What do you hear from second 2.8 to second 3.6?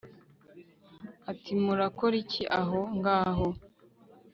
ngaho